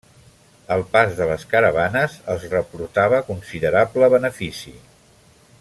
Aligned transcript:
El 0.75 0.85
pas 0.95 1.11
de 1.19 1.27
les 1.31 1.45
caravanes 1.51 2.17
els 2.37 2.47
reportava 2.55 3.23
considerable 3.31 4.13
benefici. 4.19 4.79